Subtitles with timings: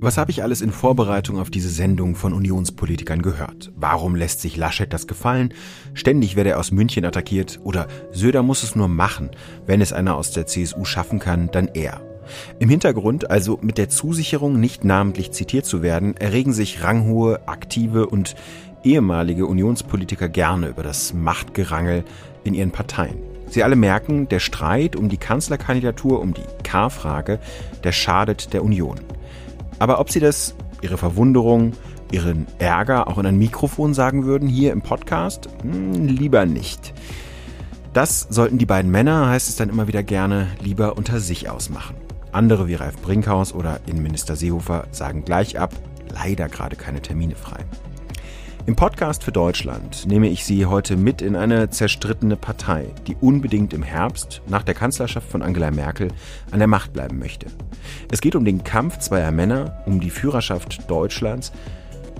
[0.00, 3.72] Was habe ich alles in Vorbereitung auf diese Sendung von Unionspolitikern gehört?
[3.74, 5.52] Warum lässt sich Laschet das gefallen?
[5.92, 9.30] Ständig werde er aus München attackiert oder Söder muss es nur machen.
[9.66, 12.00] Wenn es einer aus der CSU schaffen kann, dann er.
[12.60, 18.06] Im Hintergrund, also mit der Zusicherung, nicht namentlich zitiert zu werden, erregen sich ranghohe, aktive
[18.06, 18.36] und
[18.84, 22.04] ehemalige Unionspolitiker gerne über das Machtgerangel
[22.44, 23.37] in ihren Parteien.
[23.50, 27.38] Sie alle merken, der Streit um die Kanzlerkandidatur, um die K-Frage,
[27.84, 29.00] der schadet der Union.
[29.78, 31.72] Aber ob Sie das, Ihre Verwunderung,
[32.10, 35.48] Ihren Ärger auch in ein Mikrofon sagen würden, hier im Podcast?
[35.62, 36.94] Hm, lieber nicht.
[37.92, 41.96] Das sollten die beiden Männer, heißt es dann immer wieder gerne, lieber unter sich ausmachen.
[42.32, 45.74] Andere wie Ralf Brinkhaus oder Innenminister Seehofer sagen gleich ab,
[46.12, 47.64] leider gerade keine Termine frei.
[48.68, 53.72] Im Podcast für Deutschland nehme ich Sie heute mit in eine zerstrittene Partei, die unbedingt
[53.72, 56.08] im Herbst nach der Kanzlerschaft von Angela Merkel
[56.50, 57.46] an der Macht bleiben möchte.
[58.12, 61.50] Es geht um den Kampf zweier Männer um die Führerschaft Deutschlands.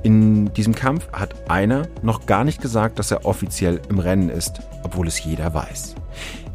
[0.02, 4.62] In diesem Kampf hat einer noch gar nicht gesagt, dass er offiziell im Rennen ist,
[4.84, 5.96] obwohl es jeder weiß.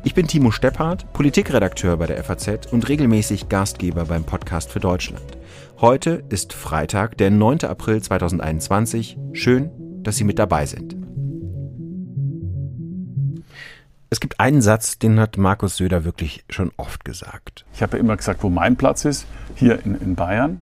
[0.04, 5.38] Ich bin Timo Stepphardt, Politikredakteur bei der FAZ und regelmäßig Gastgeber beim Podcast für Deutschland.
[5.80, 7.66] Heute ist Freitag, der 9.
[7.66, 9.18] April 2021.
[9.34, 9.70] Schön,
[10.04, 10.96] dass Sie mit dabei sind.
[14.10, 17.66] Es gibt einen Satz, den hat Markus Söder wirklich schon oft gesagt.
[17.74, 20.60] Ich habe ja immer gesagt, wo mein Platz ist, hier in, in Bayern.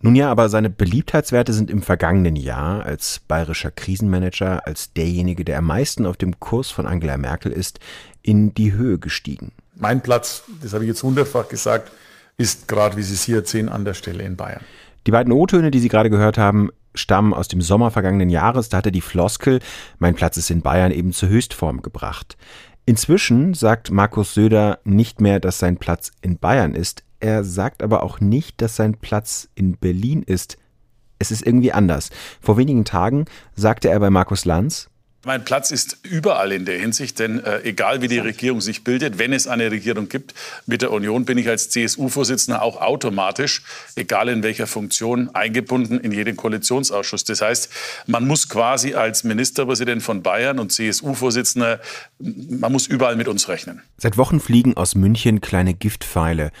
[0.00, 5.58] Nun ja, aber seine Beliebtheitswerte sind im vergangenen Jahr als bayerischer Krisenmanager, als derjenige, der
[5.58, 7.78] am meisten auf dem Kurs von Angela Merkel ist,
[8.22, 9.52] in die Höhe gestiegen.
[9.74, 11.90] Mein Platz, das habe ich jetzt hundertfach gesagt,
[12.38, 14.62] ist gerade, wie Sie es hier erzählen, an der Stelle in Bayern.
[15.06, 18.68] Die beiden O-Töne, die Sie gerade gehört haben, stammen aus dem Sommer vergangenen Jahres.
[18.68, 19.60] Da hatte die Floskel,
[19.98, 22.36] mein Platz ist in Bayern, eben zur Höchstform gebracht.
[22.84, 27.02] Inzwischen sagt Markus Söder nicht mehr, dass sein Platz in Bayern ist.
[27.18, 30.56] Er sagt aber auch nicht, dass sein Platz in Berlin ist.
[31.18, 32.10] Es ist irgendwie anders.
[32.40, 34.90] Vor wenigen Tagen sagte er bei Markus Lanz,
[35.26, 39.18] mein Platz ist überall in der Hinsicht, denn äh, egal wie die Regierung sich bildet,
[39.18, 40.34] wenn es eine Regierung gibt
[40.66, 43.62] mit der Union, bin ich als CSU-Vorsitzender auch automatisch,
[43.96, 47.24] egal in welcher Funktion, eingebunden in jeden Koalitionsausschuss.
[47.24, 47.68] Das heißt,
[48.06, 51.80] man muss quasi als Ministerpräsident von Bayern und CSU-Vorsitzender,
[52.20, 53.82] man muss überall mit uns rechnen.
[53.98, 56.52] Seit Wochen fliegen aus München kleine Giftpfeile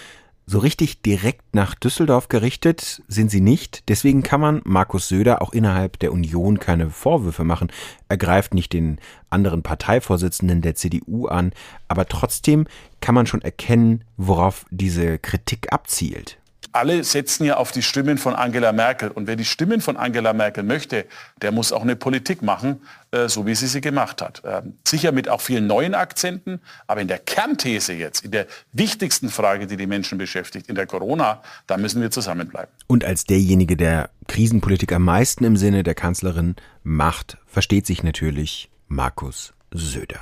[0.48, 3.88] so richtig direkt nach Düsseldorf gerichtet sind sie nicht.
[3.88, 7.72] Deswegen kann man Markus Söder auch innerhalb der Union keine Vorwürfe machen.
[8.08, 11.52] Er greift nicht den anderen Parteivorsitzenden der CDU an.
[11.88, 12.68] Aber trotzdem
[13.00, 16.38] kann man schon erkennen, worauf diese Kritik abzielt
[16.76, 19.10] alle setzen ja auf die Stimmen von Angela Merkel.
[19.10, 21.06] Und wer die Stimmen von Angela Merkel möchte,
[21.40, 22.82] der muss auch eine Politik machen,
[23.12, 24.42] äh, so wie sie sie gemacht hat.
[24.44, 29.30] Ähm, sicher mit auch vielen neuen Akzenten, aber in der Kernthese jetzt, in der wichtigsten
[29.30, 32.70] Frage, die die Menschen beschäftigt, in der Corona, da müssen wir zusammenbleiben.
[32.86, 38.70] Und als derjenige, der Krisenpolitik am meisten im Sinne der Kanzlerin macht, versteht sich natürlich
[38.88, 40.20] Markus Söder.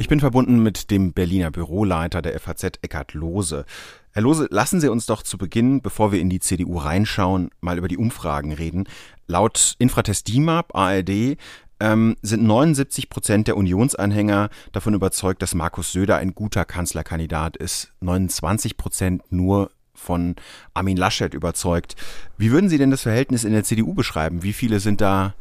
[0.00, 3.66] Ich bin verbunden mit dem Berliner Büroleiter der FAZ Eckhard Lohse.
[4.12, 7.78] Herr Lose, lassen Sie uns doch zu Beginn, bevor wir in die CDU reinschauen, mal
[7.78, 8.88] über die Umfragen reden.
[9.28, 11.36] Laut Infratest DIMAP, ARD,
[11.78, 17.92] ähm, sind 79 Prozent der Unionsanhänger davon überzeugt, dass Markus Söder ein guter Kanzlerkandidat ist.
[18.00, 20.34] 29 Prozent nur von
[20.74, 21.94] Armin Laschet überzeugt.
[22.36, 24.42] Wie würden Sie denn das Verhältnis in der CDU beschreiben?
[24.42, 25.34] Wie viele sind da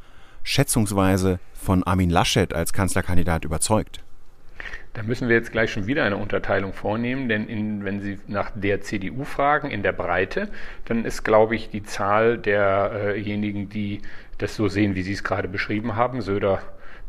[0.44, 4.04] schätzungsweise von Armin Laschet als Kanzlerkandidat überzeugt?
[4.94, 8.52] Da müssen wir jetzt gleich schon wieder eine Unterteilung vornehmen, denn in, wenn Sie nach
[8.56, 10.50] der CDU fragen, in der Breite,
[10.86, 14.02] dann ist, glaube ich, die Zahl derjenigen, die
[14.40, 16.62] das so sehen, wie Sie es gerade beschrieben haben, Söder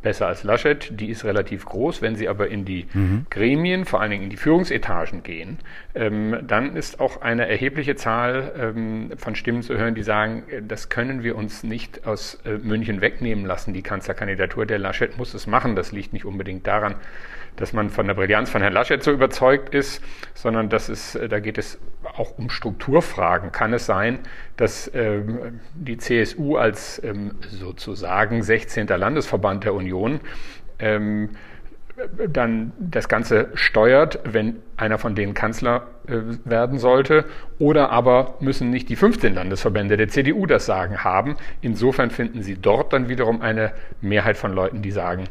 [0.03, 2.03] besser als Laschet, die ist relativ groß.
[2.03, 3.27] Wenn Sie aber in die mhm.
[3.31, 5.59] Gremien, vor allen Dingen in die Führungsetagen gehen,
[5.95, 10.62] ähm, dann ist auch eine erhebliche Zahl ähm, von Stimmen zu hören, die sagen, äh,
[10.62, 14.67] das können wir uns nicht aus äh, München wegnehmen lassen, die Kanzlerkandidatur.
[14.67, 15.77] Der Laschet muss es machen.
[15.77, 16.95] Das liegt nicht unbedingt daran,
[17.56, 20.02] dass man von der Brillanz von Herrn Laschet so überzeugt ist,
[20.35, 21.79] sondern dass es, äh, da geht es
[22.17, 23.52] auch um Strukturfragen.
[23.52, 24.20] Kann es sein,
[24.56, 28.87] dass ähm, die CSU als ähm, sozusagen 16.
[28.87, 30.20] Landesverband der Union
[30.79, 31.31] ähm,
[32.29, 37.25] dann das Ganze steuert, wenn einer von denen Kanzler äh, werden sollte,
[37.58, 41.37] oder aber müssen nicht die 15 Landesverbände der CDU das Sagen haben.
[41.61, 45.25] Insofern finden Sie dort dann wiederum eine Mehrheit von Leuten, die sagen,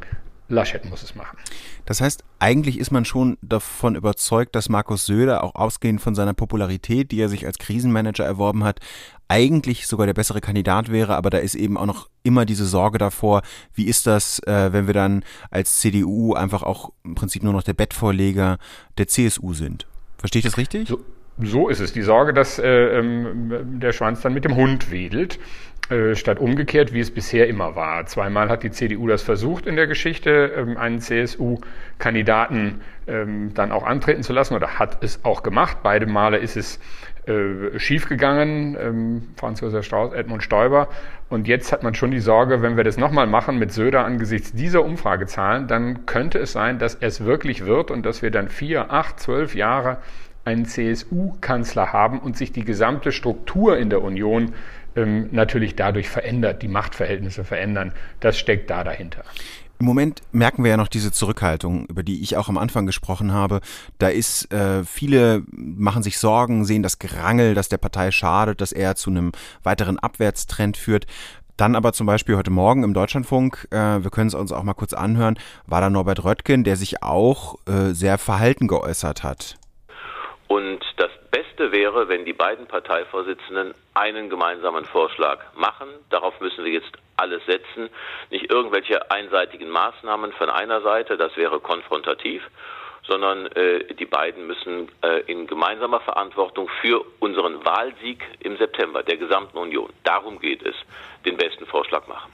[0.50, 1.38] Laschet muss es machen.
[1.86, 6.34] Das heißt, eigentlich ist man schon davon überzeugt, dass Markus Söder, auch ausgehend von seiner
[6.34, 8.80] Popularität, die er sich als Krisenmanager erworben hat,
[9.28, 12.98] eigentlich sogar der bessere Kandidat wäre, aber da ist eben auch noch immer diese Sorge
[12.98, 13.44] davor,
[13.74, 17.64] wie ist das, äh, wenn wir dann als CDU einfach auch im Prinzip nur noch
[17.64, 18.58] der Bettvorleger
[18.98, 19.88] der CSU sind.
[20.18, 20.88] Verstehe ich das richtig?
[20.88, 21.00] So,
[21.42, 21.94] so ist es.
[21.94, 25.40] Die Sorge, dass äh, ähm, der Schwanz dann mit dem Hund wedelt.
[25.90, 28.06] Äh, statt umgekehrt, wie es bisher immer war.
[28.06, 33.84] Zweimal hat die CDU das versucht in der Geschichte, ähm, einen CSU-Kandidaten ähm, dann auch
[33.84, 35.78] antreten zu lassen oder hat es auch gemacht.
[35.82, 36.80] Beide Male ist es
[37.26, 40.90] äh, schiefgegangen, ähm, Franz Josef Strauß, Edmund Stoiber.
[41.28, 44.54] Und jetzt hat man schon die Sorge, wenn wir das nochmal machen mit Söder angesichts
[44.54, 48.92] dieser Umfragezahlen, dann könnte es sein, dass es wirklich wird und dass wir dann vier,
[48.92, 49.98] acht, zwölf Jahre
[50.50, 54.54] einen CSU-Kanzler haben und sich die gesamte Struktur in der Union
[54.96, 57.94] ähm, natürlich dadurch verändert, die Machtverhältnisse verändern.
[58.20, 59.24] Das steckt da dahinter.
[59.80, 63.32] Im Moment merken wir ja noch diese Zurückhaltung, über die ich auch am Anfang gesprochen
[63.32, 63.62] habe.
[63.98, 68.74] Da ist, äh, viele machen sich Sorgen, sehen das Gerangel, das der Partei schadet, dass
[68.74, 69.32] er zu einem
[69.64, 71.06] weiteren Abwärtstrend führt.
[71.56, 74.74] Dann aber zum Beispiel heute Morgen im Deutschlandfunk, äh, wir können es uns auch mal
[74.74, 79.59] kurz anhören, war da Norbert Röttgen, der sich auch äh, sehr verhalten geäußert hat.
[80.50, 85.88] Und das Beste wäre, wenn die beiden Parteivorsitzenden einen gemeinsamen Vorschlag machen.
[86.10, 87.90] Darauf müssen wir jetzt alles setzen.
[88.32, 92.42] Nicht irgendwelche einseitigen Maßnahmen von einer Seite, das wäre konfrontativ,
[93.06, 99.18] sondern äh, die beiden müssen äh, in gemeinsamer Verantwortung für unseren Wahlsieg im September der
[99.18, 100.76] gesamten Union, darum geht es,
[101.28, 102.32] den besten Vorschlag machen.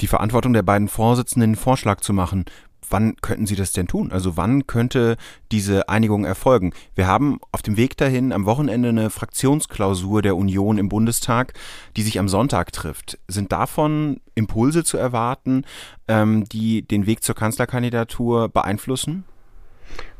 [0.00, 2.46] Die Verantwortung der beiden Vorsitzenden, Vorschlag zu machen
[2.90, 4.12] wann könnten Sie das denn tun?
[4.12, 5.16] Also wann könnte
[5.52, 6.72] diese Einigung erfolgen?
[6.94, 11.54] Wir haben auf dem Weg dahin am Wochenende eine Fraktionsklausur der Union im Bundestag,
[11.96, 13.18] die sich am Sonntag trifft.
[13.28, 15.64] Sind davon Impulse zu erwarten,
[16.08, 19.24] ähm, die den Weg zur Kanzlerkandidatur beeinflussen?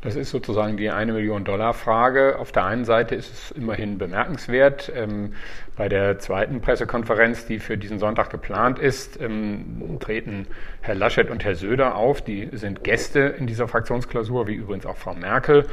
[0.01, 2.39] Das ist sozusagen die eine Million Dollar Frage.
[2.39, 4.91] Auf der einen Seite ist es immerhin bemerkenswert.
[4.95, 5.33] Ähm,
[5.77, 10.47] bei der zweiten Pressekonferenz, die für diesen Sonntag geplant ist, ähm, treten
[10.81, 12.23] Herr Laschet und Herr Söder auf.
[12.23, 15.67] Die sind Gäste in dieser Fraktionsklausur, wie übrigens auch Frau Merkel.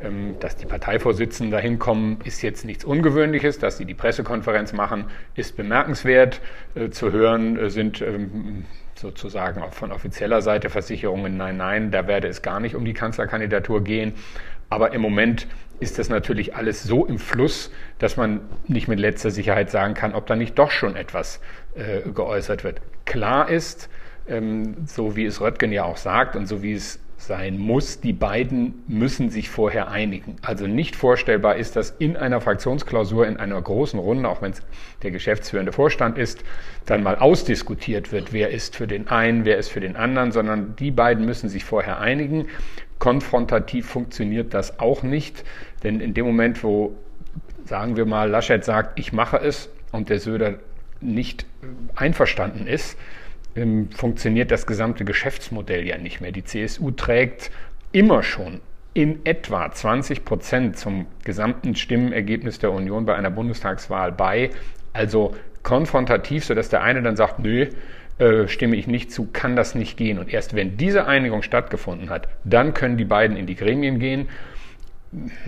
[0.00, 3.58] Ähm, dass die Parteivorsitzenden da hinkommen, ist jetzt nichts Ungewöhnliches.
[3.58, 6.40] Dass sie die Pressekonferenz machen, ist bemerkenswert.
[6.76, 8.64] Äh, zu hören äh, sind ähm,
[9.02, 12.94] sozusagen auch von offizieller Seite Versicherungen, nein, nein, da werde es gar nicht um die
[12.94, 14.14] Kanzlerkandidatur gehen.
[14.70, 15.46] Aber im Moment
[15.80, 20.14] ist das natürlich alles so im Fluss, dass man nicht mit letzter Sicherheit sagen kann,
[20.14, 21.40] ob da nicht doch schon etwas
[21.74, 22.80] äh, geäußert wird.
[23.04, 23.90] Klar ist,
[24.28, 28.00] ähm, so wie es Röttgen ja auch sagt und so wie es sein muss.
[28.00, 30.36] Die beiden müssen sich vorher einigen.
[30.42, 34.62] Also nicht vorstellbar ist, dass in einer Fraktionsklausur, in einer großen Runde, auch wenn es
[35.02, 36.44] der geschäftsführende Vorstand ist,
[36.86, 40.76] dann mal ausdiskutiert wird, wer ist für den einen, wer ist für den anderen, sondern
[40.76, 42.48] die beiden müssen sich vorher einigen.
[42.98, 45.44] Konfrontativ funktioniert das auch nicht,
[45.82, 46.96] denn in dem Moment, wo,
[47.64, 50.54] sagen wir mal, Laschet sagt, ich mache es und der Söder
[51.00, 51.46] nicht
[51.96, 52.96] einverstanden ist,
[53.56, 56.32] ähm, funktioniert das gesamte Geschäftsmodell ja nicht mehr.
[56.32, 57.50] Die CSU trägt
[57.92, 58.60] immer schon
[58.94, 64.50] in etwa 20 Prozent zum gesamten Stimmenergebnis der Union bei einer Bundestagswahl bei.
[64.92, 67.68] Also konfrontativ, sodass der eine dann sagt, nö,
[68.18, 70.18] äh, stimme ich nicht zu, kann das nicht gehen.
[70.18, 74.28] Und erst wenn diese Einigung stattgefunden hat, dann können die beiden in die Gremien gehen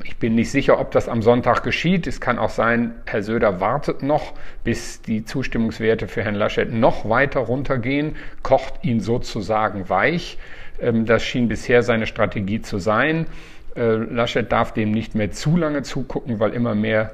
[0.05, 2.07] ich bin nicht sicher, ob das am Sonntag geschieht.
[2.07, 7.09] Es kann auch sein, Herr Söder wartet noch, bis die Zustimmungswerte für Herrn Laschet noch
[7.09, 10.39] weiter runtergehen, kocht ihn sozusagen weich.
[10.81, 13.27] Ähm, das schien bisher seine Strategie zu sein.
[13.75, 17.13] Äh, Laschet darf dem nicht mehr zu lange zugucken, weil immer mehr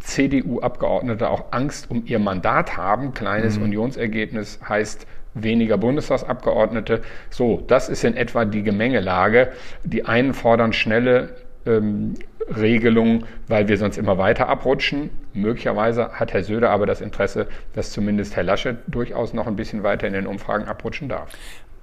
[0.00, 3.12] CDU-Abgeordnete auch Angst um ihr Mandat haben.
[3.12, 3.64] Kleines mhm.
[3.64, 7.02] Unionsergebnis heißt weniger Bundestagsabgeordnete.
[7.28, 9.52] So, das ist in etwa die Gemengelage.
[9.84, 12.14] Die einen fordern schnelle ähm,
[12.48, 15.10] Regelung, weil wir sonst immer weiter abrutschen.
[15.32, 19.82] Möglicherweise hat Herr Söder aber das Interesse, dass zumindest Herr Laschet durchaus noch ein bisschen
[19.82, 21.30] weiter in den Umfragen abrutschen darf.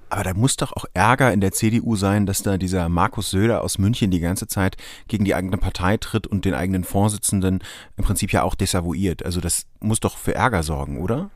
[0.09, 3.61] Aber da muss doch auch Ärger in der CDU sein, dass da dieser Markus Söder
[3.61, 4.75] aus München die ganze Zeit
[5.07, 7.59] gegen die eigene Partei tritt und den eigenen Vorsitzenden
[7.95, 9.23] im Prinzip ja auch desavouiert.
[9.23, 11.29] Also das muss doch für Ärger sorgen, oder?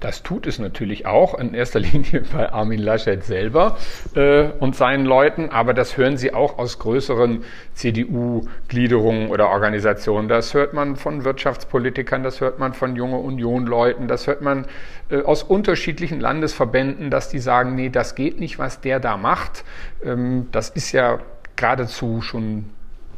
[0.00, 3.76] Das tut es natürlich auch, in erster Linie bei Armin Laschet selber
[4.14, 10.28] äh, und seinen Leuten, aber das hören Sie auch aus größeren CDU-Gliederungen oder Organisationen.
[10.28, 14.66] Das hört man von Wirtschaftspolitikern, das hört man von junge Union-Leuten, das hört man
[15.10, 19.64] äh, aus unterschiedlichen Landesverbänden, dass die sagen, nee, das geht nicht, was der da macht.
[20.04, 21.18] Ähm, das ist ja
[21.56, 22.70] geradezu schon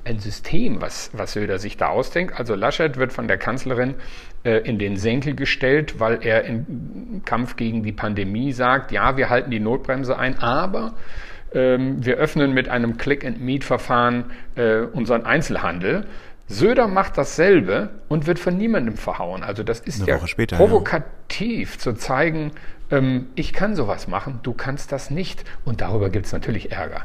[0.04, 2.38] ein System, was, was Söder sich da ausdenkt.
[2.38, 3.94] Also Laschet wird von der Kanzlerin
[4.44, 9.28] äh, in den Senkel gestellt, weil er im Kampf gegen die Pandemie sagt, ja, wir
[9.28, 10.94] halten die Notbremse ein, aber
[11.52, 16.06] ähm, wir öffnen mit einem Click-and-Meet-Verfahren äh, unseren Einzelhandel.
[16.46, 19.44] Söder macht dasselbe und wird von niemandem verhauen.
[19.44, 21.78] Also das ist ja später, provokativ ja.
[21.78, 22.52] zu zeigen,
[22.90, 25.44] ähm, ich kann sowas machen, du kannst das nicht.
[25.64, 27.04] Und darüber gibt es natürlich Ärger.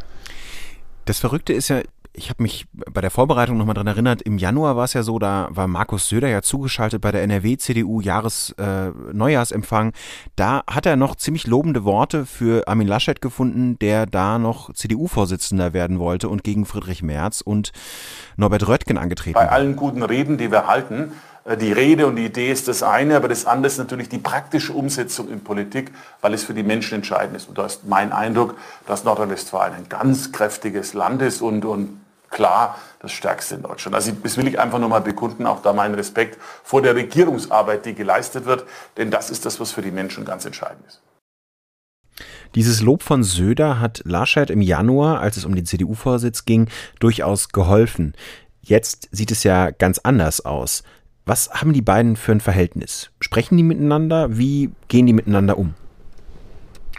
[1.05, 1.81] Das Verrückte ist ja,
[2.15, 5.19] ich habe mich bei der Vorbereitung nochmal dran erinnert, im Januar war es ja so,
[5.19, 9.89] da war Markus Söder ja zugeschaltet bei der NRW-CDU-Jahres-Neujahrsempfang.
[9.89, 9.93] Äh,
[10.35, 15.73] da hat er noch ziemlich lobende Worte für Armin Laschet gefunden, der da noch CDU-Vorsitzender
[15.73, 17.73] werden wollte und gegen Friedrich Merz und
[18.37, 21.11] Norbert Röttgen angetreten Bei allen guten Reden, die wir halten,
[21.45, 24.17] äh, die Rede und die Idee ist das eine, aber das andere ist natürlich die
[24.17, 25.91] praktische Umsetzung in Politik,
[26.21, 27.49] weil es für die Menschen entscheidend ist.
[27.49, 28.55] Und da ist mein Eindruck,
[28.87, 32.01] dass Nordrhein-Westfalen ein ganz kräftiges Land ist und, und
[32.35, 33.95] klar das Stärkste in Deutschland.
[33.95, 37.85] Also das will ich einfach nur mal bekunden, auch da meinen Respekt vor der Regierungsarbeit,
[37.85, 38.65] die geleistet wird,
[38.97, 41.01] denn das ist das, was für die Menschen ganz entscheidend ist.
[42.53, 47.49] Dieses Lob von Söder hat Laschet im Januar, als es um den CDU-Vorsitz ging, durchaus
[47.49, 48.13] geholfen.
[48.61, 50.83] Jetzt sieht es ja ganz anders aus.
[51.25, 53.11] Was haben die beiden für ein Verhältnis?
[53.19, 54.37] Sprechen die miteinander?
[54.37, 55.73] Wie gehen die miteinander um?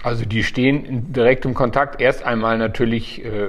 [0.07, 2.01] Also die stehen in direktem Kontakt.
[2.01, 3.49] Erst einmal natürlich, äh,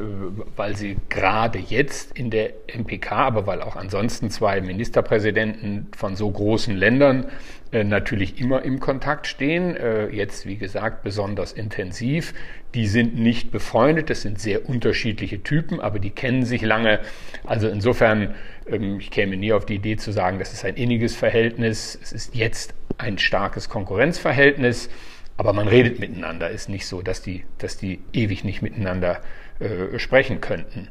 [0.55, 6.31] weil sie gerade jetzt in der MPK, aber weil auch ansonsten zwei Ministerpräsidenten von so
[6.31, 7.27] großen Ländern
[7.71, 9.75] äh, natürlich immer im Kontakt stehen.
[9.75, 12.33] Äh, jetzt, wie gesagt, besonders intensiv.
[12.73, 17.01] Die sind nicht befreundet, das sind sehr unterschiedliche Typen, aber die kennen sich lange.
[17.45, 18.33] Also insofern
[18.67, 21.99] ähm, ich käme nie auf die Idee zu sagen, das ist ein inniges Verhältnis.
[22.01, 24.89] Es ist jetzt ein starkes Konkurrenzverhältnis,
[25.37, 26.49] aber man redet miteinander.
[26.49, 29.21] Ist nicht so, dass die, dass die ewig nicht miteinander
[29.59, 30.89] äh, sprechen könnten.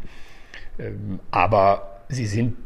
[0.78, 2.56] Ähm, aber sie sind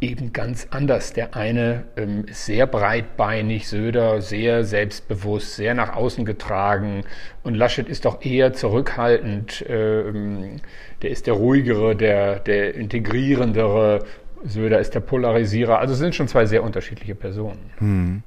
[0.00, 1.12] eben ganz anders.
[1.12, 7.04] Der eine ähm, ist sehr breitbeinig, Söder sehr selbstbewusst, sehr nach außen getragen
[7.42, 9.64] und Laschet ist doch eher zurückhaltend.
[9.68, 10.60] Ähm,
[11.02, 14.04] der ist der ruhigere, der, der integrierendere
[14.44, 15.78] Söder ist der Polarisierer.
[15.78, 17.70] Also sind schon zwei sehr unterschiedliche Personen.
[17.78, 18.22] Hm.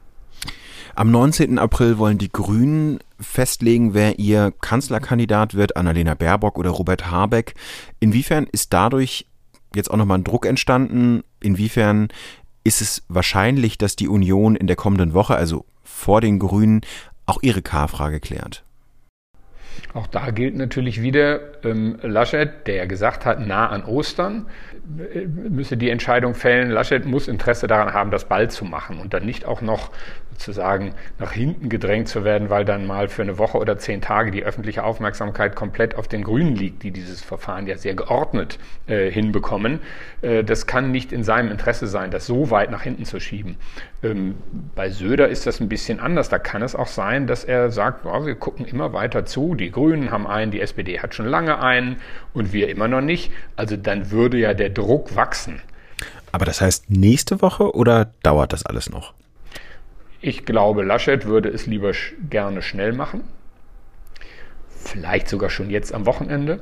[0.98, 1.60] Am 19.
[1.60, 7.54] April wollen die Grünen festlegen, wer ihr Kanzlerkandidat wird, Annalena Baerbock oder Robert Habeck.
[8.00, 9.28] Inwiefern ist dadurch
[9.76, 11.24] jetzt auch nochmal ein Druck entstanden?
[11.42, 12.08] Inwiefern
[12.64, 16.80] ist es wahrscheinlich, dass die Union in der kommenden Woche, also vor den Grünen,
[17.26, 18.64] auch ihre K-Frage klärt?
[19.94, 24.48] Auch da gilt natürlich wieder ähm, Laschet, der gesagt hat, nah an Ostern
[25.14, 26.70] äh, müsse die Entscheidung fällen.
[26.70, 29.92] Laschet muss Interesse daran haben, das bald zu machen und dann nicht auch noch
[30.36, 34.32] sozusagen nach hinten gedrängt zu werden, weil dann mal für eine Woche oder zehn Tage
[34.32, 39.10] die öffentliche Aufmerksamkeit komplett auf den Grünen liegt, die dieses Verfahren ja sehr geordnet äh,
[39.10, 39.80] hinbekommen.
[40.22, 43.56] Äh, das kann nicht in seinem Interesse sein, das so weit nach hinten zu schieben.
[44.04, 44.36] Ähm,
[44.76, 46.30] bei Söder ist das ein bisschen anders.
[46.30, 49.56] Da kann es auch sein, dass er sagt, oh, wir gucken immer weiter zu.
[49.56, 51.98] Die Grünen haben einen, die SPD hat schon lange einen
[52.34, 53.32] und wir immer noch nicht.
[53.56, 55.62] Also dann würde ja der Druck wachsen.
[56.34, 59.14] Aber das heißt nächste Woche oder dauert das alles noch?
[60.26, 61.92] Ich glaube, Laschet würde es lieber
[62.32, 63.26] gerne schnell machen.
[64.68, 66.62] Vielleicht sogar schon jetzt am Wochenende.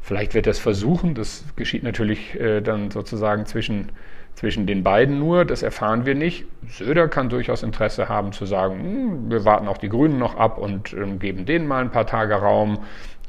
[0.00, 1.14] Vielleicht wird er es versuchen.
[1.14, 3.92] Das geschieht natürlich äh, dann sozusagen zwischen,
[4.34, 5.44] zwischen den beiden nur.
[5.44, 6.46] Das erfahren wir nicht.
[6.70, 10.56] Söder kann durchaus Interesse haben zu sagen, hm, wir warten auch die Grünen noch ab
[10.56, 12.78] und ähm, geben denen mal ein paar Tage Raum.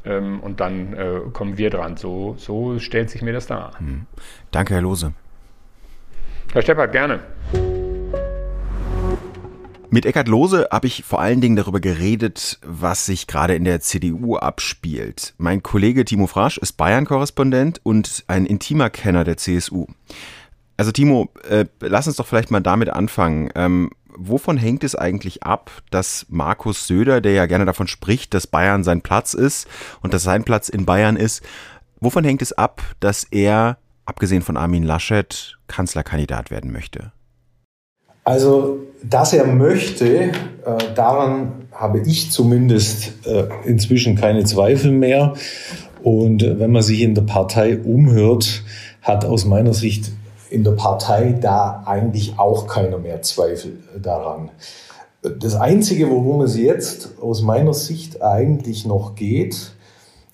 [0.06, 1.98] Ähm, und dann äh, kommen wir dran.
[1.98, 3.72] So, so stellt sich mir das dar.
[3.78, 4.06] Hm.
[4.50, 5.12] Danke, Herr Lose.
[6.54, 7.20] Herr Steppert, gerne.
[9.90, 13.80] Mit Eckhard Lose habe ich vor allen Dingen darüber geredet, was sich gerade in der
[13.80, 15.32] CDU abspielt.
[15.38, 19.86] Mein Kollege Timo Frasch ist Bayern-Korrespondent und ein intimer Kenner der CSU.
[20.76, 23.48] Also Timo, äh, lass uns doch vielleicht mal damit anfangen.
[23.54, 28.46] Ähm, wovon hängt es eigentlich ab, dass Markus Söder, der ja gerne davon spricht, dass
[28.46, 29.66] Bayern sein Platz ist
[30.02, 31.42] und dass sein Platz in Bayern ist,
[31.98, 37.12] wovon hängt es ab, dass er, abgesehen von Armin Laschet, Kanzlerkandidat werden möchte?
[38.28, 40.32] Also, dass er möchte, äh,
[40.94, 45.32] daran habe ich zumindest äh, inzwischen keine Zweifel mehr.
[46.02, 48.64] Und äh, wenn man sich in der Partei umhört,
[49.00, 50.12] hat aus meiner Sicht
[50.50, 54.50] in der Partei da eigentlich auch keiner mehr Zweifel daran.
[55.22, 59.72] Das Einzige, worum es jetzt aus meiner Sicht eigentlich noch geht,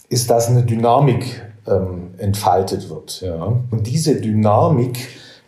[0.09, 3.21] ist, dass eine Dynamik ähm, entfaltet wird.
[3.21, 3.61] Ja.
[3.71, 4.99] Und diese Dynamik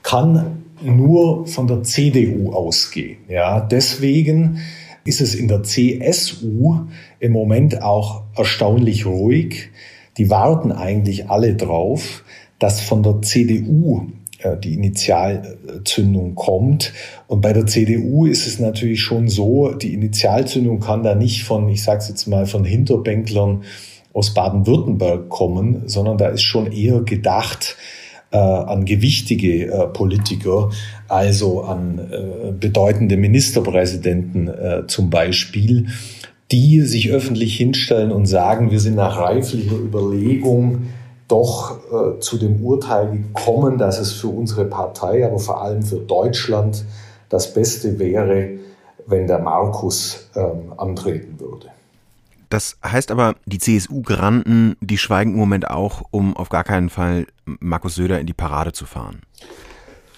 [0.04, 3.18] kann nur von der CDU ausgehen.
[3.28, 4.60] Ja, deswegen
[5.04, 6.86] ist es in der CSU
[7.20, 9.70] im Moment auch erstaunlich ruhig.
[10.18, 12.24] die warten eigentlich alle drauf,
[12.58, 14.06] dass von der CDU
[14.38, 16.92] äh, die Initialzündung kommt.
[17.26, 21.68] Und bei der CDU ist es natürlich schon so, die Initialzündung kann da nicht von,
[21.68, 23.64] ich sage es jetzt mal, von Hinterbänklern
[24.12, 27.76] aus Baden-Württemberg kommen, sondern da ist schon eher gedacht
[28.36, 30.70] äh, an gewichtige äh, Politiker,
[31.08, 35.86] also an äh, bedeutende Ministerpräsidenten äh, zum Beispiel,
[36.52, 40.88] die sich öffentlich hinstellen und sagen, wir sind nach reiflicher Überlegung
[41.28, 45.96] doch äh, zu dem Urteil gekommen, dass es für unsere Partei, aber vor allem für
[45.96, 46.84] Deutschland
[47.30, 48.50] das Beste wäre,
[49.06, 51.68] wenn der Markus ähm, antreten würde.
[52.56, 57.26] Das heißt aber, die CSU-Granden, die schweigen im Moment auch, um auf gar keinen Fall
[57.44, 59.20] Markus Söder in die Parade zu fahren.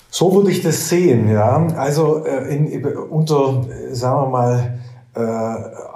[0.08, 1.66] So würde ich das sehen, ja.
[1.74, 4.78] Also äh, in, unter, sagen wir mal,
[5.16, 5.20] äh,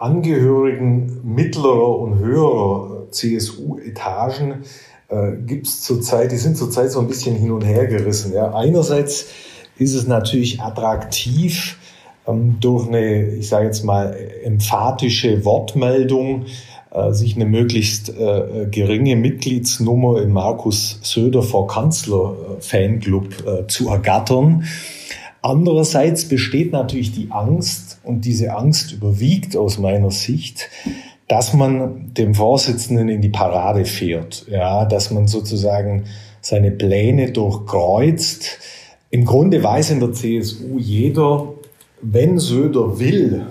[0.01, 4.65] Angehörigen mittlerer und höherer CSU-Etagen
[5.11, 8.33] äh, gibt es zurzeit, die sind zurzeit so ein bisschen hin und her gerissen.
[8.33, 8.53] Ja.
[8.53, 9.27] Einerseits
[9.79, 11.79] ist es natürlich attraktiv,
[12.27, 16.47] durch eine, ich sage jetzt mal, emphatische Wortmeldung
[16.93, 23.89] äh, sich eine möglichst äh, geringe Mitgliedsnummer im Markus Söder vor Kanzler äh, Fanclub zu
[23.89, 24.65] ergattern.
[25.41, 30.69] Andererseits besteht natürlich die Angst, und diese Angst überwiegt aus meiner Sicht,
[31.29, 36.05] dass man dem Vorsitzenden in die Parade fährt, ja, dass man sozusagen
[36.41, 38.59] seine Pläne durchkreuzt.
[39.11, 41.55] Im Grunde weiß in der CSU jeder,
[42.03, 43.47] wenn Söder will,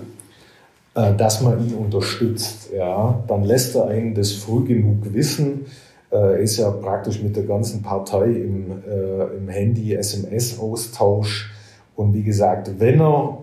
[0.94, 5.66] äh, dass man ihn unterstützt, ja, dann lässt er einen das früh genug wissen.
[6.10, 11.50] Er ist ja praktisch mit der ganzen Partei im, äh, im Handy-SMS-Austausch.
[11.96, 13.38] Und wie gesagt, wenn er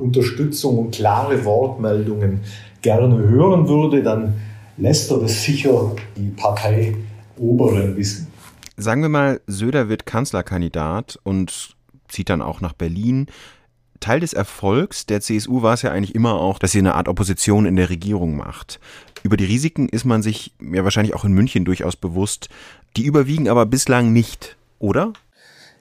[0.00, 2.40] Unterstützung und klare Wortmeldungen
[2.82, 4.34] gerne hören würde, dann
[4.76, 6.96] lässt er das sicher die Partei
[7.38, 8.26] Oberen wissen.
[8.76, 11.76] Sagen wir mal, Söder wird Kanzlerkandidat und
[12.08, 13.26] zieht dann auch nach Berlin.
[14.00, 17.08] Teil des Erfolgs der CSU war es ja eigentlich immer auch, dass sie eine Art
[17.08, 18.80] Opposition in der Regierung macht.
[19.22, 22.48] Über die Risiken ist man sich ja wahrscheinlich auch in München durchaus bewusst.
[22.96, 25.12] Die überwiegen aber bislang nicht, oder?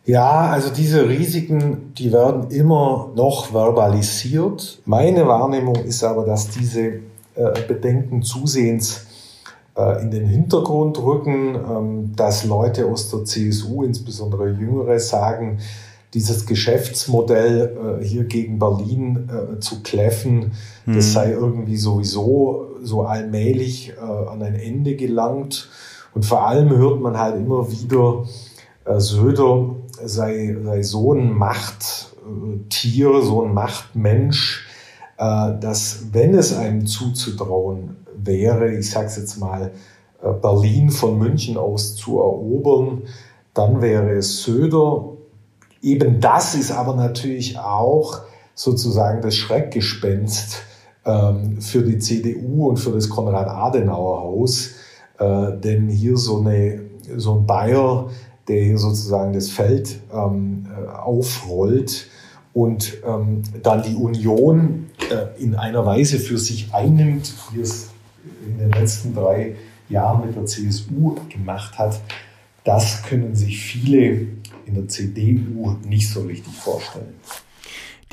[0.05, 4.79] Ja, also diese Risiken, die werden immer noch verbalisiert.
[4.85, 7.01] Meine Wahrnehmung ist aber, dass diese
[7.35, 9.05] äh, Bedenken zusehends
[9.75, 15.59] äh, in den Hintergrund rücken, ähm, dass Leute aus der CSU, insbesondere Jüngere, sagen,
[16.13, 20.53] dieses Geschäftsmodell äh, hier gegen Berlin äh, zu kläffen,
[20.85, 20.95] mhm.
[20.95, 21.11] das hm.
[21.11, 25.69] sei irgendwie sowieso so allmählich äh, an ein Ende gelangt.
[26.13, 28.25] Und vor allem hört man halt immer wieder,
[28.85, 34.65] äh, Söder sei, sei so ein Machttier, so ein Machtmensch,
[35.17, 39.71] äh, dass wenn es einem zuzutrauen wäre, ich sage es jetzt mal,
[40.21, 43.03] äh, Berlin von München aus zu erobern,
[43.53, 45.16] dann wäre es Söder.
[45.81, 48.21] Eben das ist aber natürlich auch
[48.55, 50.63] sozusagen das Schreckgespenst
[51.05, 54.71] ähm, für die CDU und für das Konrad-Adenauer-Haus.
[55.19, 56.81] Äh, denn hier so, eine,
[57.15, 58.09] so ein Bayer,
[58.47, 62.07] der hier sozusagen das Feld ähm, äh, aufrollt
[62.53, 67.89] und ähm, dann die Union äh, in einer Weise für sich einnimmt, wie es
[68.45, 69.55] in den letzten drei
[69.89, 71.99] Jahren mit der CSU gemacht hat,
[72.63, 74.27] das können sich viele
[74.67, 77.15] in der CDU nicht so richtig vorstellen.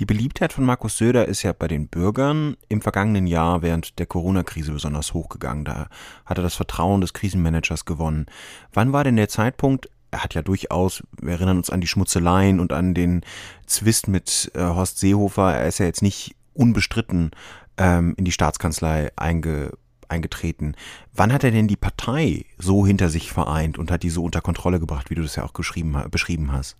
[0.00, 4.06] Die Beliebtheit von Markus Söder ist ja bei den Bürgern im vergangenen Jahr während der
[4.06, 5.64] Corona-Krise besonders hochgegangen.
[5.64, 5.88] Da
[6.26, 8.26] hat er das Vertrauen des Krisenmanagers gewonnen.
[8.72, 12.58] Wann war denn der Zeitpunkt, er hat ja durchaus, wir erinnern uns an die Schmutzeleien
[12.58, 13.22] und an den
[13.66, 17.30] Zwist mit äh, Horst Seehofer, er ist ja jetzt nicht unbestritten
[17.76, 19.72] ähm, in die Staatskanzlei einge,
[20.14, 20.74] eingetreten.
[21.14, 24.40] Wann hat er denn die Partei so hinter sich vereint und hat die so unter
[24.40, 26.76] Kontrolle gebracht, wie du das ja auch beschrieben hast?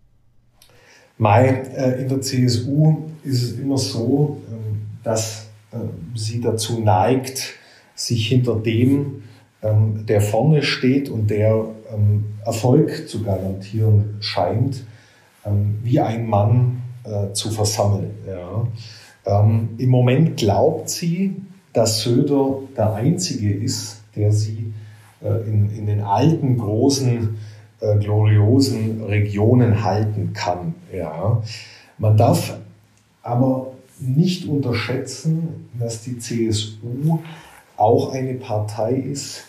[1.18, 5.77] Mai, äh, in der CSU ist es immer so, ähm, dass äh,
[6.14, 7.55] sie dazu neigt,
[7.94, 9.23] sich hinter dem,
[9.62, 14.85] ähm, der vorne steht und der ähm, Erfolg zu garantieren scheint,
[15.47, 18.11] ähm, wie ein Mann äh, zu versammeln.
[18.27, 18.66] Ja.
[19.27, 21.37] Ähm, Im Moment glaubt sie,
[21.75, 24.73] dass Söder der Einzige ist, der sie
[25.23, 27.37] äh, in, in den alten, großen,
[27.81, 30.75] äh, gloriosen Regionen halten kann.
[30.93, 31.43] Ja.
[31.99, 32.57] Man darf
[33.23, 37.19] aber nicht unterschätzen, dass die CSU
[37.77, 39.45] auch eine Partei ist,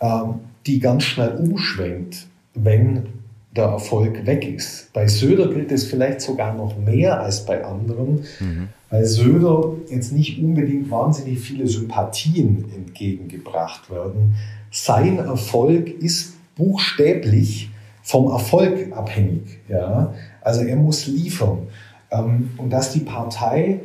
[0.00, 3.06] ähm, die ganz schnell umschwenkt, wenn
[3.54, 4.92] der Erfolg weg ist.
[4.92, 8.68] Bei Söder gilt es vielleicht sogar noch mehr als bei anderen, mhm.
[8.90, 14.34] Weil Söder jetzt nicht unbedingt wahnsinnig viele Sympathien entgegengebracht werden,
[14.70, 17.70] sein Erfolg ist buchstäblich
[18.02, 19.58] vom Erfolg abhängig.
[19.68, 20.14] Ja?
[20.40, 21.66] Also er muss liefern.
[22.10, 23.80] Ähm, und dass die Partei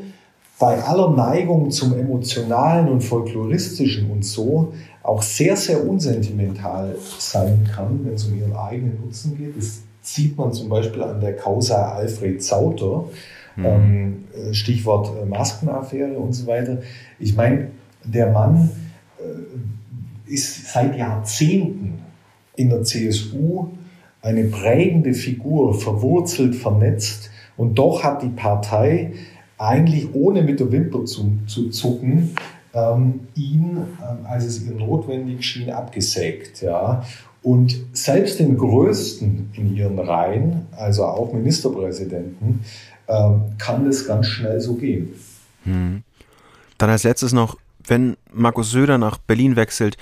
[0.59, 8.05] bei aller Neigung zum Emotionalen und Folkloristischen und so auch sehr, sehr unsentimental sein kann,
[8.05, 9.57] wenn es um ihren eigenen Nutzen geht.
[9.57, 13.05] Das sieht man zum Beispiel an der Causa Alfred Sauter,
[13.55, 13.65] mhm.
[13.65, 16.79] ähm, Stichwort äh, Maskenaffäre und so weiter.
[17.19, 17.67] Ich meine,
[18.03, 18.69] der Mann
[19.19, 21.99] äh, ist seit Jahrzehnten
[22.55, 23.69] in der CSU
[24.21, 27.31] eine prägende Figur, verwurzelt, vernetzt.
[27.57, 29.13] Und doch hat die Partei
[29.57, 32.31] eigentlich ohne mit der Wimper zu, zu zucken
[32.73, 36.61] ähm, ihn, ähm, als es ihr notwendig schien, abgesägt.
[36.61, 37.03] Ja.
[37.43, 42.61] Und selbst den Größten in ihren Reihen, also auch Ministerpräsidenten,
[43.57, 45.13] kann das ganz schnell so gehen.
[45.63, 46.03] Hm.
[46.77, 49.97] Dann als letztes noch, wenn Markus Söder nach Berlin wechselt,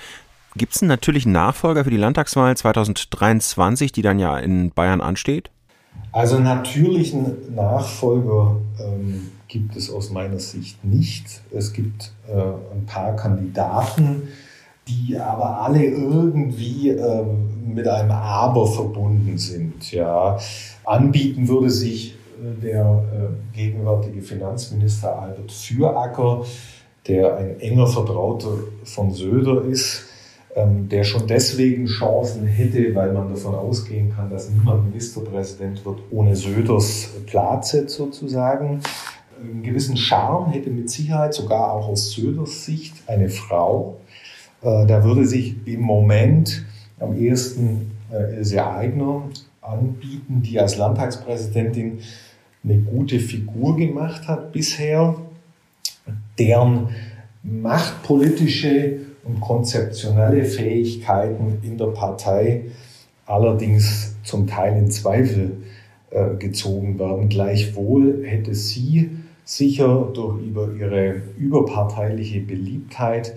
[0.56, 5.50] gibt es einen natürlichen Nachfolger für die Landtagswahl 2023, die dann ja in Bayern ansteht?
[6.12, 11.42] Also natürlichen Nachfolger ähm, gibt es aus meiner Sicht nicht.
[11.52, 14.28] Es gibt äh, ein paar Kandidaten,
[14.88, 17.24] die aber alle irgendwie äh,
[17.64, 19.92] mit einem Aber verbunden sind.
[19.92, 20.38] Ja.
[20.84, 22.16] Anbieten würde sich
[22.62, 26.44] der äh, gegenwärtige Finanzminister Albert Füracker,
[27.06, 30.04] der ein enger Vertrauter von Söder ist,
[30.56, 35.98] ähm, der schon deswegen Chancen hätte, weil man davon ausgehen kann, dass niemand Ministerpräsident wird
[36.10, 38.80] ohne Söders Platz sozusagen
[39.40, 43.98] einen gewissen Charme hätte mit Sicherheit sogar auch aus Söders Sicht eine Frau.
[44.62, 46.64] Äh, da würde sich im Moment
[46.98, 49.22] am ehesten äh, Ilse Aigner
[49.60, 52.00] anbieten, die als Landtagspräsidentin
[52.64, 55.16] eine gute Figur gemacht hat bisher,
[56.38, 56.88] deren
[57.42, 62.64] machtpolitische und konzeptionelle Fähigkeiten in der Partei
[63.26, 65.58] allerdings zum Teil in Zweifel
[66.10, 67.28] äh, gezogen werden.
[67.28, 69.10] Gleichwohl hätte sie
[69.44, 73.34] sicher durch über ihre überparteiliche Beliebtheit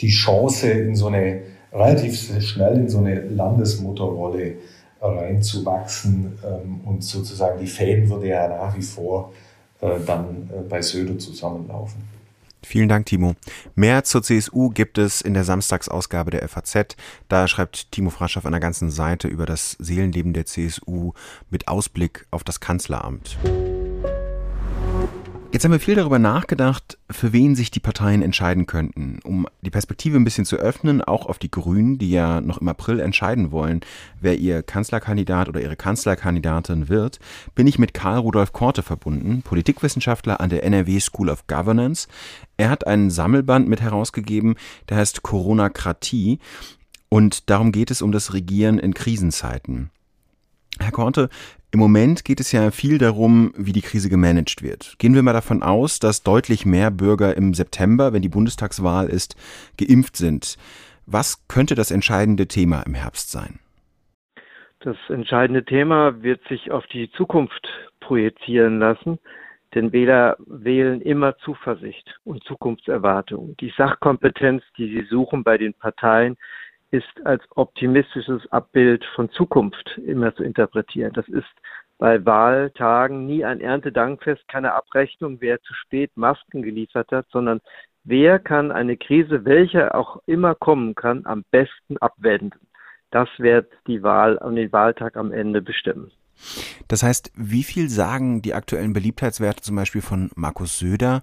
[0.00, 4.54] die Chance, in so eine relativ schnell in so eine Landesmutterrolle
[5.00, 9.32] reinzuwachsen ähm, und sozusagen die Fäden würde ja nach wie vor
[9.80, 12.10] äh, dann äh, bei Söder zusammenlaufen.
[12.62, 13.34] Vielen Dank, Timo.
[13.74, 16.96] Mehr zur CSU gibt es in der Samstagsausgabe der FAZ.
[17.28, 21.12] Da schreibt Timo Frasch auf einer ganzen Seite über das Seelenleben der CSU
[21.48, 23.38] mit Ausblick auf das Kanzleramt.
[25.60, 29.18] Jetzt haben wir viel darüber nachgedacht, für wen sich die Parteien entscheiden könnten.
[29.24, 32.68] Um die Perspektive ein bisschen zu öffnen, auch auf die Grünen, die ja noch im
[32.68, 33.82] April entscheiden wollen,
[34.22, 37.18] wer ihr Kanzlerkandidat oder ihre Kanzlerkandidatin wird,
[37.54, 42.08] bin ich mit Karl Rudolf Korte verbunden, Politikwissenschaftler an der NRW School of Governance.
[42.56, 44.54] Er hat einen Sammelband mit herausgegeben,
[44.88, 46.38] der heißt Corona-Kratie.
[47.10, 49.90] Und darum geht es um das Regieren in Krisenzeiten.
[50.78, 51.28] Herr Korte,
[51.72, 54.96] im Moment geht es ja viel darum, wie die Krise gemanagt wird.
[54.98, 59.36] Gehen wir mal davon aus, dass deutlich mehr Bürger im September, wenn die Bundestagswahl ist,
[59.78, 60.56] geimpft sind.
[61.06, 63.60] Was könnte das entscheidende Thema im Herbst sein?
[64.80, 67.68] Das entscheidende Thema wird sich auf die Zukunft
[68.00, 69.18] projizieren lassen,
[69.74, 73.56] denn Wähler wählen immer Zuversicht und Zukunftserwartung.
[73.60, 76.36] Die Sachkompetenz, die sie suchen bei den Parteien,
[76.90, 81.12] ist als optimistisches Abbild von Zukunft immer zu interpretieren.
[81.12, 81.46] Das ist
[81.98, 87.60] bei Wahltagen nie ein Erntedankfest, keine Abrechnung, wer zu spät Masken geliefert hat, sondern
[88.04, 92.66] wer kann eine Krise, welche auch immer kommen kann, am besten abwenden.
[93.10, 96.10] Das wird die Wahl und den Wahltag am Ende bestimmen.
[96.88, 101.22] Das heißt, wie viel sagen die aktuellen Beliebtheitswerte zum Beispiel von Markus Söder,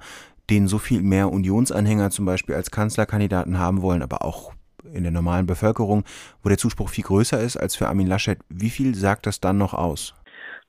[0.50, 4.54] den so viel mehr Unionsanhänger zum Beispiel als Kanzlerkandidaten haben wollen, aber auch
[4.94, 6.04] in der normalen Bevölkerung,
[6.44, 8.40] wo der Zuspruch viel größer ist als für Armin Laschet.
[8.50, 10.14] Wie viel sagt das dann noch aus?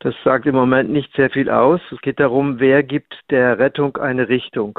[0.00, 1.80] Das sagt im Moment nicht sehr viel aus.
[1.90, 4.78] Es geht darum, wer gibt der Rettung eine Richtung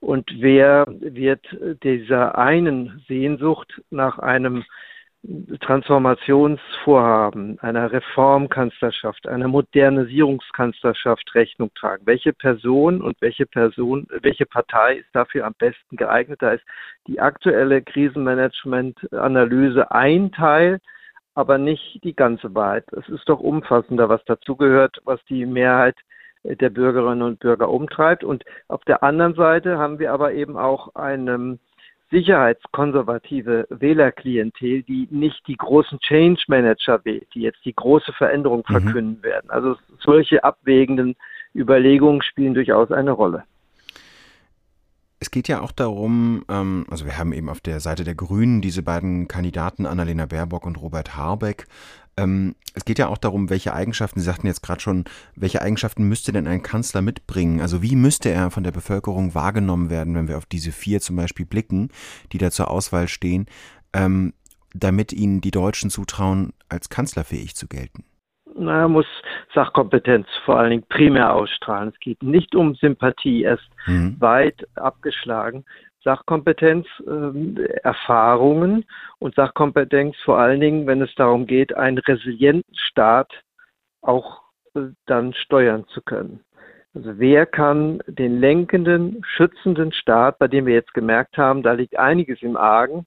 [0.00, 1.46] und wer wird
[1.82, 4.64] dieser einen Sehnsucht nach einem
[5.60, 12.04] Transformationsvorhaben, einer Reformkanzlerschaft, einer Modernisierungskanzlerschaft Rechnung tragen.
[12.06, 16.42] Welche Person und welche Person, welche Partei ist dafür am besten geeignet?
[16.42, 16.64] Da ist
[17.06, 20.80] die aktuelle Krisenmanagement-Analyse ein Teil,
[21.34, 22.92] aber nicht die ganze Wahrheit.
[22.92, 25.94] Es ist doch umfassender, was dazugehört, was die Mehrheit
[26.44, 28.24] der Bürgerinnen und Bürger umtreibt.
[28.24, 31.60] Und auf der anderen Seite haben wir aber eben auch eine
[32.12, 38.72] sicherheitskonservative Wählerklientel, die nicht die großen Change Manager wählt, die jetzt die große Veränderung mhm.
[38.72, 39.24] verkünden mhm.
[39.24, 39.50] werden.
[39.50, 41.16] Also solche abwägenden
[41.54, 43.44] Überlegungen spielen durchaus eine Rolle.
[45.22, 48.60] Es geht ja auch darum, ähm, also wir haben eben auf der Seite der Grünen
[48.60, 51.68] diese beiden Kandidaten, Annalena Baerbock und Robert Habeck.
[52.16, 55.04] Ähm, es geht ja auch darum, welche Eigenschaften, Sie sagten jetzt gerade schon,
[55.36, 57.60] welche Eigenschaften müsste denn ein Kanzler mitbringen?
[57.60, 61.14] Also wie müsste er von der Bevölkerung wahrgenommen werden, wenn wir auf diese vier zum
[61.14, 61.90] Beispiel blicken,
[62.32, 63.46] die da zur Auswahl stehen,
[63.92, 64.32] ähm,
[64.74, 68.02] damit ihnen die Deutschen zutrauen, als kanzlerfähig zu gelten?
[68.64, 69.06] Na, er muss
[69.54, 71.90] Sachkompetenz vor allen Dingen primär ausstrahlen.
[71.90, 74.16] Es geht nicht um Sympathie, erst mhm.
[74.20, 75.64] weit abgeschlagen.
[76.04, 78.84] Sachkompetenz, äh, Erfahrungen
[79.18, 83.32] und Sachkompetenz vor allen Dingen, wenn es darum geht, einen resilienten Staat
[84.00, 84.42] auch
[84.74, 86.40] äh, dann steuern zu können.
[86.94, 91.98] Also wer kann den lenkenden, schützenden Staat, bei dem wir jetzt gemerkt haben, da liegt
[91.98, 93.06] einiges im Argen,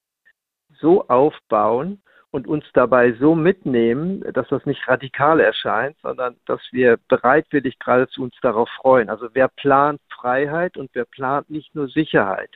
[0.80, 2.02] so aufbauen,
[2.36, 8.24] und uns dabei so mitnehmen, dass das nicht radikal erscheint, sondern dass wir bereitwillig geradezu
[8.24, 9.10] uns darauf freuen.
[9.10, 12.50] Also wer plant Freiheit und wer plant nicht nur Sicherheit?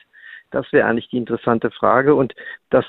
[0.50, 2.34] Das wäre eigentlich die interessante Frage und
[2.68, 2.84] das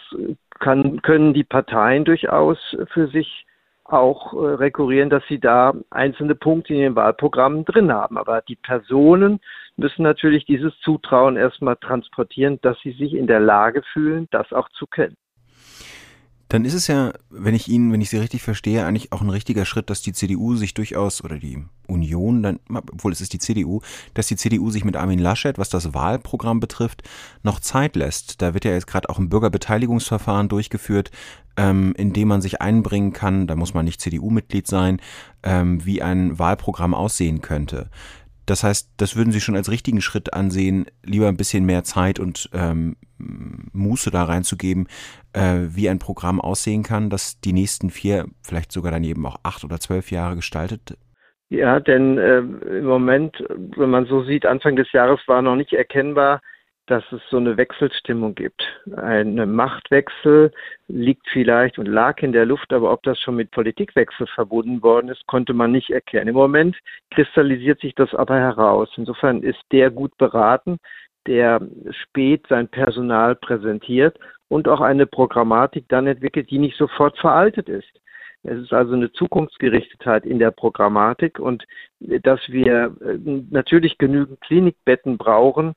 [0.59, 2.57] kann, können die Parteien durchaus
[2.91, 3.45] für sich
[3.85, 8.17] auch äh, rekurrieren, dass sie da einzelne Punkte in den Wahlprogrammen drin haben.
[8.17, 9.39] Aber die Personen
[9.77, 14.67] müssen natürlich dieses Zutrauen erstmal transportieren, dass sie sich in der Lage fühlen, das auch
[14.69, 15.15] zu kennen.
[16.51, 19.29] Dann ist es ja, wenn ich Ihnen, wenn ich Sie richtig verstehe, eigentlich auch ein
[19.29, 23.39] richtiger Schritt, dass die CDU sich durchaus oder die Union, dann, obwohl es ist die
[23.39, 23.79] CDU,
[24.15, 27.03] dass die CDU sich mit Armin Laschet, was das Wahlprogramm betrifft,
[27.41, 28.41] noch Zeit lässt.
[28.41, 31.09] Da wird ja jetzt gerade auch ein Bürgerbeteiligungsverfahren durchgeführt,
[31.55, 34.99] ähm, in dem man sich einbringen kann, da muss man nicht CDU-Mitglied sein,
[35.43, 37.89] ähm, wie ein Wahlprogramm aussehen könnte.
[38.45, 42.19] Das heißt, das würden Sie schon als richtigen Schritt ansehen, lieber ein bisschen mehr Zeit
[42.19, 42.95] und ähm,
[43.73, 44.87] Muße da reinzugeben,
[45.33, 49.37] äh, wie ein Programm aussehen kann, das die nächsten vier, vielleicht sogar dann eben auch
[49.43, 50.97] acht oder zwölf Jahre gestaltet?
[51.49, 53.35] Ja, denn äh, im Moment,
[53.75, 56.41] wenn man so sieht, Anfang des Jahres war noch nicht erkennbar,
[56.91, 58.61] dass es so eine Wechselstimmung gibt.
[58.97, 60.51] Ein Machtwechsel
[60.89, 65.07] liegt vielleicht und lag in der Luft, aber ob das schon mit Politikwechsel verbunden worden
[65.07, 66.27] ist, konnte man nicht erkennen.
[66.27, 66.75] Im Moment
[67.11, 68.89] kristallisiert sich das aber heraus.
[68.97, 70.79] Insofern ist der gut beraten,
[71.27, 77.69] der spät sein Personal präsentiert und auch eine Programmatik dann entwickelt, die nicht sofort veraltet
[77.69, 78.01] ist.
[78.43, 81.65] Es ist also eine Zukunftsgerichtetheit in der Programmatik und
[81.99, 83.17] dass wir äh,
[83.49, 85.73] natürlich genügend Klinikbetten brauchen,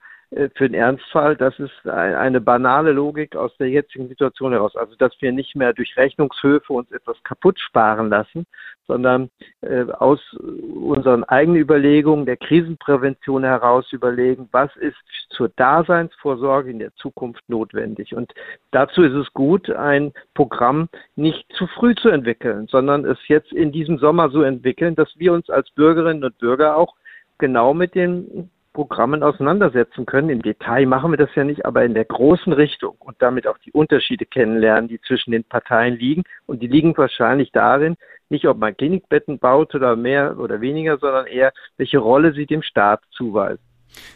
[0.55, 4.75] für den Ernstfall, das ist eine banale Logik aus der jetzigen Situation heraus.
[4.75, 8.45] Also, dass wir nicht mehr durch Rechnungshöfe uns etwas kaputt sparen lassen,
[8.87, 14.97] sondern äh, aus unseren eigenen Überlegungen der Krisenprävention heraus überlegen, was ist
[15.31, 18.15] zur Daseinsvorsorge in der Zukunft notwendig.
[18.15, 18.33] Und
[18.73, 23.73] dazu ist es gut, ein Programm nicht zu früh zu entwickeln, sondern es jetzt in
[23.73, 26.95] diesem Sommer so entwickeln, dass wir uns als Bürgerinnen und Bürger auch
[27.39, 30.29] genau mit den Programmen auseinandersetzen können.
[30.29, 33.57] Im Detail machen wir das ja nicht, aber in der großen Richtung und damit auch
[33.59, 36.25] die Unterschiede kennenlernen, die zwischen den Parteien liegen.
[36.45, 37.97] Und die liegen wahrscheinlich darin,
[38.29, 42.63] nicht ob man Klinikbetten baut oder mehr oder weniger, sondern eher, welche Rolle sie dem
[42.63, 43.63] Staat zuweisen.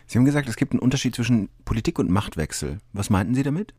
[0.06, 2.78] Sie haben gesagt, es gibt einen Unterschied zwischen Politik und Machtwechsel.
[2.92, 3.74] Was meinten Sie damit?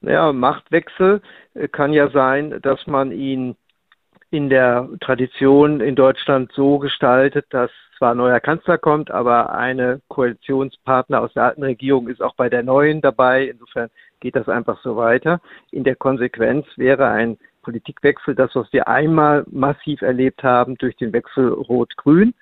[0.00, 1.22] Naja, Machtwechsel
[1.54, 3.56] äh, kann ja sein, dass man ihn
[4.30, 10.00] in der Tradition in Deutschland so gestaltet, dass zwar ein neuer Kanzler kommt, aber eine
[10.08, 13.44] Koalitionspartner aus der alten Regierung ist auch bei der neuen dabei.
[13.44, 15.38] Insofern geht das einfach so weiter.
[15.70, 21.12] In der Konsequenz wäre ein Politikwechsel das, was wir einmal massiv erlebt haben durch den
[21.12, 22.32] Wechsel Rot-Grün,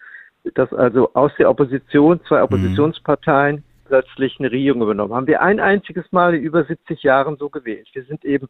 [0.55, 2.45] dass also aus der Opposition zwei mhm.
[2.45, 3.63] Oppositionsparteien mhm.
[3.89, 5.27] plötzlich eine Regierung übernommen haben.
[5.27, 7.89] Wir ein einziges Mal in über 70 Jahren so gewählt.
[7.95, 8.49] Wir sind eben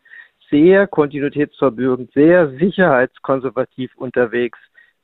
[0.50, 4.58] sehr kontinuitätsverbürgend, sehr sicherheitskonservativ unterwegs.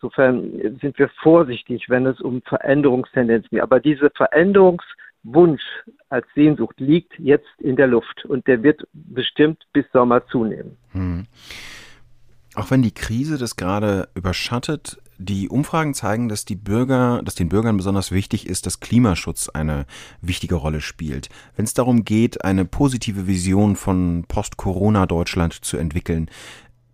[0.04, 3.62] Insofern sind wir vorsichtig, wenn es um Veränderungstendenzen geht.
[3.62, 5.62] Aber dieser Veränderungswunsch
[6.10, 10.76] als Sehnsucht liegt jetzt in der Luft und der wird bestimmt bis Sommer zunehmen.
[10.92, 11.24] Hm.
[12.54, 17.48] Auch wenn die Krise das gerade überschattet, die Umfragen zeigen, dass die Bürger, dass den
[17.48, 19.86] Bürgern besonders wichtig ist, dass Klimaschutz eine
[20.20, 21.30] wichtige Rolle spielt.
[21.56, 26.28] Wenn es darum geht, eine positive Vision von Post-Corona-Deutschland zu entwickeln,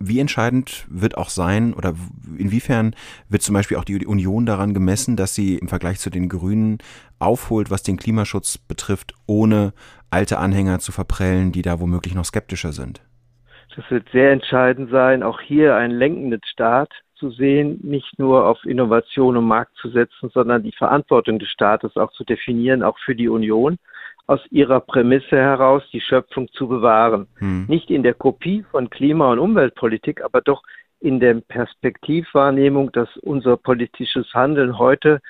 [0.01, 1.95] wie entscheidend wird auch sein oder
[2.39, 2.97] inwiefern
[3.29, 6.79] wird zum Beispiel auch die Union daran gemessen, dass sie im Vergleich zu den Grünen
[7.19, 9.75] aufholt, was den Klimaschutz betrifft, ohne
[10.11, 13.03] alte Anhänger zu verprellen, die da womöglich noch skeptischer sind?
[13.77, 18.65] Das wird sehr entscheidend sein, auch hier einen lenkenden Staat zu sehen, nicht nur auf
[18.65, 23.15] Innovation und Markt zu setzen, sondern die Verantwortung des Staates auch zu definieren, auch für
[23.15, 23.79] die Union
[24.31, 27.27] aus ihrer Prämisse heraus die Schöpfung zu bewahren.
[27.38, 27.66] Hm.
[27.66, 30.62] Nicht in der Kopie von Klima- und Umweltpolitik, aber doch
[31.01, 35.21] in der Perspektivwahrnehmung, dass unser politisches Handeln heute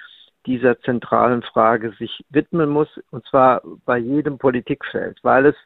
[0.45, 5.57] dieser zentralen Frage sich widmen muss, und zwar bei jedem Politikfeld, weil es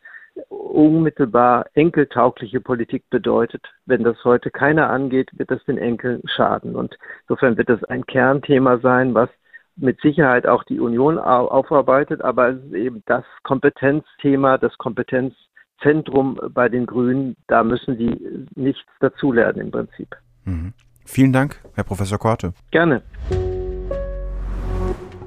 [0.48, 3.66] unmittelbar enkeltaugliche Politik bedeutet.
[3.84, 6.76] Wenn das heute keiner angeht, wird das den Enkeln schaden.
[6.76, 9.28] Und insofern wird das ein Kernthema sein, was
[9.76, 16.68] mit Sicherheit auch die Union aufarbeitet, aber es ist eben das Kompetenzthema, das Kompetenzzentrum bei
[16.68, 17.36] den Grünen.
[17.48, 20.16] Da müssen die nichts dazulernen im Prinzip.
[20.44, 20.72] Mhm.
[21.04, 22.54] Vielen Dank, Herr Professor Korte.
[22.70, 23.02] Gerne.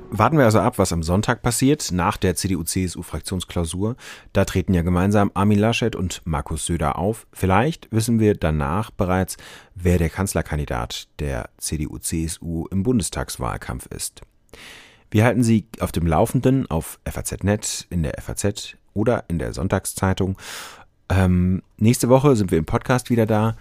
[0.10, 3.98] Warten wir also ab, was am Sonntag passiert, nach der CDU-CSU-Fraktionsklausur.
[4.32, 7.28] Da treten ja gemeinsam Armin Laschet und Markus Söder auf.
[7.34, 9.38] Vielleicht wissen wir danach bereits,
[9.76, 14.22] wer der Kanzlerkandidat der CDU-CSU im Bundestagswahlkampf ist.
[15.10, 20.38] Wir halten Sie auf dem Laufenden auf FAZ.net, in der FAZ oder in der Sonntagszeitung.
[21.10, 23.56] Ähm, nächste Woche sind wir im Podcast wieder da.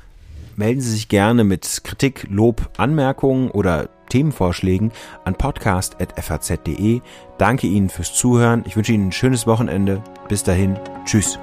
[0.56, 4.90] Melden Sie sich gerne mit Kritik, Lob, Anmerkungen oder Themenvorschlägen
[5.24, 7.00] an podcast.faz.de.
[7.38, 8.64] Danke Ihnen fürs Zuhören.
[8.66, 10.02] Ich wünsche Ihnen ein schönes Wochenende.
[10.28, 10.78] Bis dahin.
[11.04, 11.38] Tschüss.